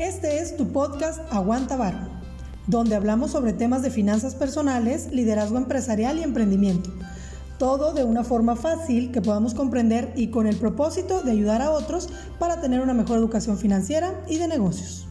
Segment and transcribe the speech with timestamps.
[0.00, 1.98] Este es tu podcast Aguanta Varo,
[2.66, 6.88] donde hablamos sobre temas de finanzas personales, liderazgo empresarial y emprendimiento.
[7.58, 11.72] Todo de una forma fácil que podamos comprender y con el propósito de ayudar a
[11.72, 12.08] otros
[12.38, 15.06] para tener una mejor educación financiera y de negocios.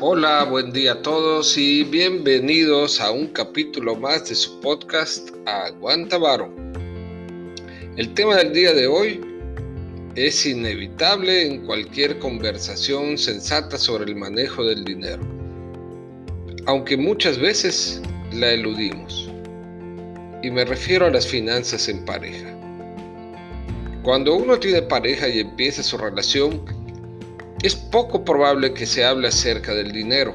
[0.00, 6.16] Hola, buen día a todos y bienvenidos a un capítulo más de su podcast Aguanta
[6.16, 6.66] Varo.
[7.96, 9.22] El tema del día de hoy
[10.16, 15.22] es inevitable en cualquier conversación sensata sobre el manejo del dinero,
[16.66, 18.02] aunque muchas veces
[18.34, 19.30] la eludimos.
[20.42, 22.54] Y me refiero a las finanzas en pareja.
[24.02, 26.66] Cuando uno tiene pareja y empieza su relación,
[27.62, 30.34] es poco probable que se hable acerca del dinero.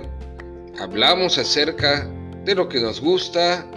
[0.79, 2.09] Hablamos acerca
[2.43, 3.67] de lo que nos gusta,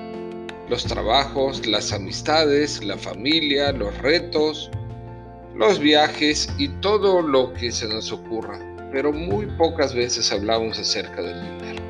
[0.68, 4.70] los trabajos, las amistades, la familia, los retos,
[5.54, 8.58] los viajes y todo lo que se nos ocurra,
[8.92, 11.82] pero muy pocas veces hablamos acerca del dinero.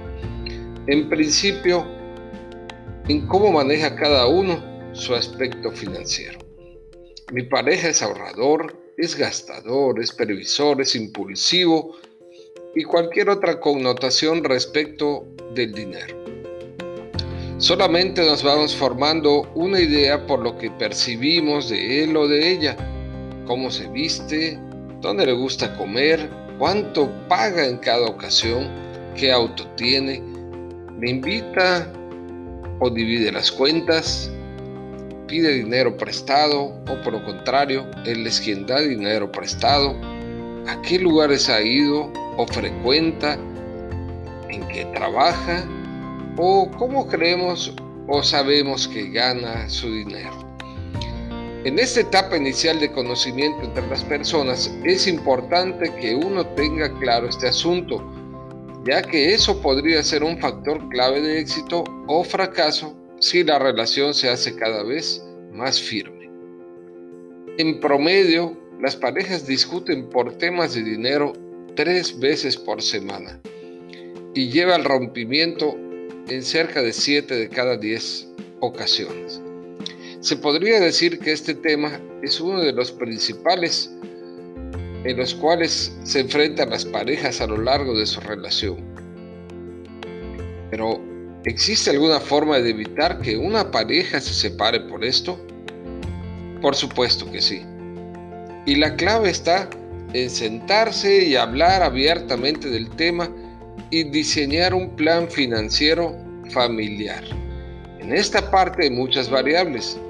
[0.87, 1.87] En principio,
[3.09, 6.39] en cómo maneja cada uno su aspecto financiero.
[7.33, 11.97] Mi pareja es ahorrador, es gastador, es previsor, es impulsivo
[12.75, 16.24] y cualquier otra connotación respecto del dinero.
[17.59, 22.77] Solamente nos vamos formando una idea por lo que percibimos de él o de ella,
[23.47, 24.59] cómo se viste,
[25.01, 28.69] dónde le gusta comer, cuánto paga en cada ocasión,
[29.17, 30.21] qué auto tiene,
[30.99, 31.89] me invita
[32.81, 34.33] o divide las cuentas,
[35.29, 39.95] pide dinero prestado o por lo contrario, él es quien da dinero prestado,
[40.67, 43.39] a qué lugares ha ido o frecuenta,
[44.51, 45.65] en qué trabaja
[46.37, 47.75] o cómo creemos
[48.09, 50.33] o sabemos que gana su dinero.
[51.65, 57.29] En esta etapa inicial de conocimiento entre las personas es importante que uno tenga claro
[57.29, 58.05] este asunto,
[58.85, 64.13] ya que eso podría ser un factor clave de éxito o fracaso si la relación
[64.13, 66.29] se hace cada vez más firme.
[67.57, 71.33] En promedio, las parejas discuten por temas de dinero
[71.75, 73.41] tres veces por semana
[74.35, 75.79] y lleva al rompimiento
[76.29, 78.27] en cerca de siete de cada diez
[78.61, 79.41] ocasiones.
[80.21, 83.91] Se podría decir que este tema es uno de los principales
[85.05, 88.79] en los cuales se enfrentan las parejas a lo largo de su relación.
[90.71, 90.99] Pero
[91.45, 95.39] ¿Existe alguna forma de evitar que una pareja se separe por esto?
[96.63, 97.63] Por supuesto que sí.
[98.65, 99.69] Y la clave está
[100.15, 103.29] en sentarse y hablar abiertamente del tema
[103.95, 106.17] y diseñar un plan financiero
[106.51, 107.23] familiar.
[108.01, 110.01] En esta parte hay muchas variables,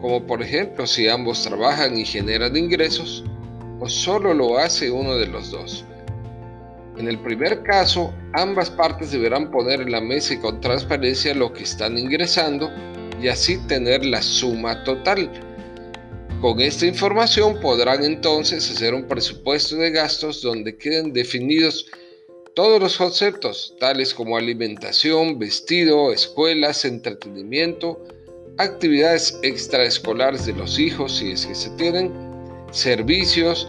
[0.00, 3.24] como por ejemplo si ambos trabajan y generan ingresos
[3.80, 5.84] o solo lo hace uno de los dos.
[6.96, 11.52] En el primer caso, ambas partes deberán poner en la mesa y con transparencia lo
[11.52, 12.70] que están ingresando
[13.20, 15.28] y así tener la suma total.
[16.40, 21.84] Con esta información podrán entonces hacer un presupuesto de gastos donde queden definidos
[22.58, 28.02] todos los conceptos, tales como alimentación, vestido, escuelas, entretenimiento,
[28.56, 32.12] actividades extraescolares de los hijos si es que se tienen,
[32.72, 33.68] servicios,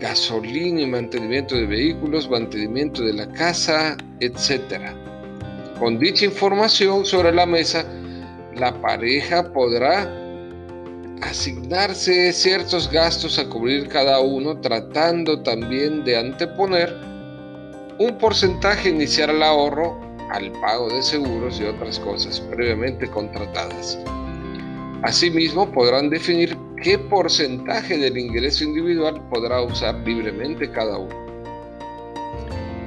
[0.00, 4.86] gasolina y mantenimiento de vehículos, mantenimiento de la casa, etc.
[5.78, 7.84] Con dicha información sobre la mesa,
[8.56, 10.10] la pareja podrá
[11.20, 17.17] asignarse ciertos gastos a cubrir cada uno, tratando también de anteponer
[17.98, 19.98] un porcentaje inicial al ahorro,
[20.30, 23.98] al pago de seguros y otras cosas previamente contratadas.
[25.02, 31.28] Asimismo, podrán definir qué porcentaje del ingreso individual podrá usar libremente cada uno.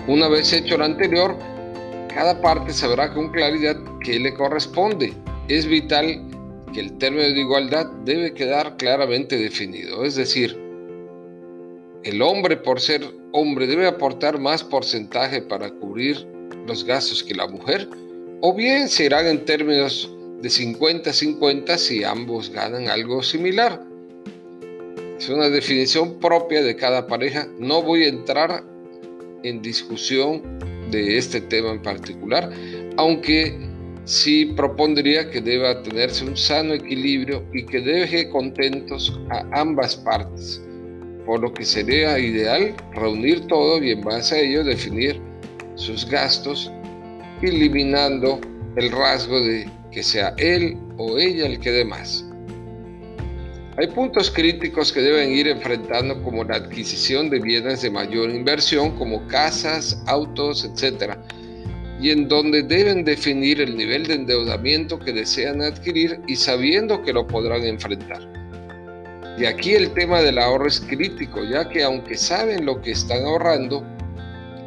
[0.08, 1.36] Una vez hecho lo anterior,
[2.14, 5.14] cada parte sabrá con claridad qué le corresponde.
[5.48, 6.22] Es vital
[6.74, 10.58] que el término de igualdad debe quedar claramente definido, es decir,
[12.04, 16.26] el hombre por ser hombre debe aportar más porcentaje para cubrir
[16.68, 17.88] los gastos que la mujer,
[18.42, 20.12] o bien se irán en términos
[20.42, 23.82] de 50-50 si ambos ganan algo similar.
[25.18, 27.48] Es una definición propia de cada pareja.
[27.60, 28.64] No voy a entrar
[29.44, 30.42] en discusión
[30.90, 32.52] de este tema en particular,
[32.98, 33.56] aunque
[34.06, 40.62] sí propondría que deba tenerse un sano equilibrio y que deje contentos a ambas partes,
[41.26, 45.22] por lo que sería ideal reunir todo y en base a ello definir
[45.76, 46.72] sus gastos,
[47.42, 48.40] eliminando
[48.76, 52.26] el rasgo de que sea él o ella el que dé más.
[53.78, 58.92] Hay puntos críticos que deben ir enfrentando como la adquisición de bienes de mayor inversión
[58.98, 61.16] como casas, autos, etc.
[62.00, 67.14] Y en donde deben definir el nivel de endeudamiento que desean adquirir y sabiendo que
[67.14, 68.31] lo podrán enfrentar.
[69.38, 73.24] Y aquí el tema del ahorro es crítico, ya que aunque saben lo que están
[73.26, 73.84] ahorrando,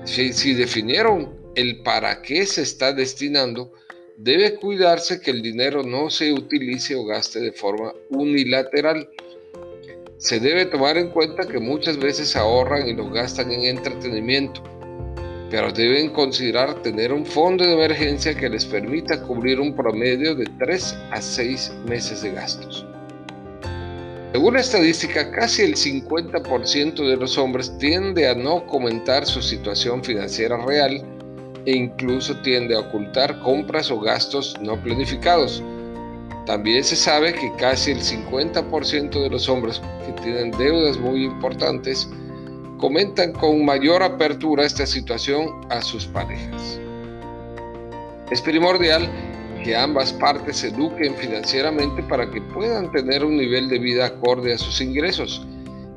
[0.05, 3.72] si, definieron el para qué se está destinando,
[4.16, 9.08] debe cuidarse que el dinero no se utilice o gaste de forma unilateral.
[10.19, 14.62] Se debe tomar en cuenta que muchas veces ahorran y lo gastan en entretenimiento,
[15.50, 20.46] pero deben considerar tener un fondo de emergencia que les permita cubrir un promedio de
[20.58, 22.87] 3 a 6 meses de gastos.
[24.34, 30.02] Según la estadística, casi el 50% de los hombres tiende a no comentar su situación
[30.02, 31.06] financiera real
[31.66, 35.62] e incluso tiende a ocultar compras o gastos no planificados.
[36.46, 42.10] También se sabe que casi el 50% de los hombres que tienen deudas muy importantes
[42.78, 46.81] comentan con mayor apertura esta situación a sus parejas.
[48.32, 49.08] Es primordial
[49.64, 54.52] que ambas partes se eduquen financieramente para que puedan tener un nivel de vida acorde
[54.52, 55.44] a sus ingresos,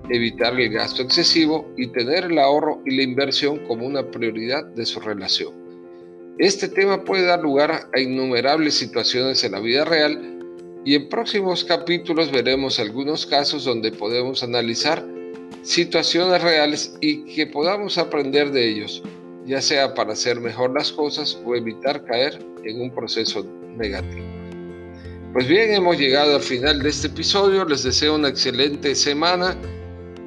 [0.09, 4.85] evitar el gasto excesivo y tener el ahorro y la inversión como una prioridad de
[4.85, 5.53] su relación.
[6.39, 10.39] Este tema puede dar lugar a innumerables situaciones en la vida real
[10.85, 15.03] y en próximos capítulos veremos algunos casos donde podemos analizar
[15.63, 19.03] situaciones reales y que podamos aprender de ellos
[19.47, 23.45] ya sea para hacer mejor las cosas o evitar caer en un proceso
[23.77, 24.25] negativo.
[25.31, 27.63] Pues bien, hemos llegado al final de este episodio.
[27.63, 29.55] Les deseo una excelente semana.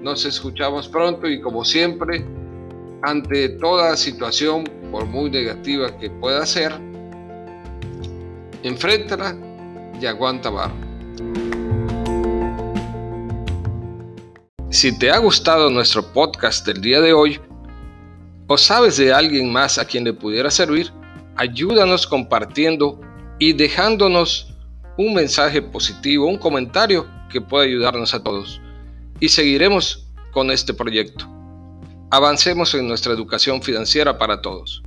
[0.00, 2.24] Nos escuchamos pronto y como siempre,
[3.02, 6.72] ante toda situación, por muy negativa que pueda ser,
[8.62, 9.36] enfréntala
[10.00, 10.74] y aguanta barro.
[14.70, 17.40] Si te ha gustado nuestro podcast del día de hoy,
[18.52, 20.90] o sabes de alguien más a quien le pudiera servir,
[21.36, 23.00] ayúdanos compartiendo
[23.38, 24.52] y dejándonos
[24.98, 28.60] un mensaje positivo, un comentario que pueda ayudarnos a todos.
[29.20, 31.28] Y seguiremos con este proyecto.
[32.10, 34.82] Avancemos en nuestra educación financiera para todos.